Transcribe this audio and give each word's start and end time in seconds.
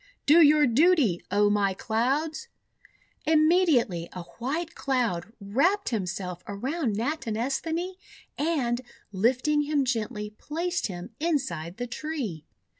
"Do 0.25 0.41
your 0.43 0.65
duty, 0.65 1.21
O 1.29 1.51
my 1.51 1.75
Clouds!" 1.75 2.47
Immediately 3.27 4.09
a 4.13 4.23
White 4.39 4.73
Cloud 4.73 5.31
wrapped 5.39 5.89
him 5.89 6.07
self 6.07 6.43
around 6.47 6.95
Natinesthani, 6.95 7.97
and, 8.35 8.81
lifting 9.11 9.61
him 9.61 9.85
gently, 9.85 10.31
placed 10.39 10.87
him 10.87 11.11
inside 11.19 11.77
the 11.77 11.85
tree. 11.85 12.47